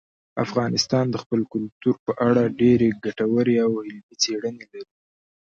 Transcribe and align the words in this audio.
افغانستان 0.45 1.05
د 1.11 1.15
خپل 1.23 1.39
کلتور 1.53 1.95
په 2.05 2.11
اړه 2.27 2.43
ډېرې 2.61 2.89
ګټورې 3.05 3.55
او 3.65 3.71
علمي 3.81 4.15
څېړنې 4.21 4.65
لري. 4.73 4.93